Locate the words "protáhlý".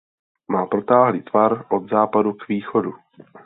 0.65-1.21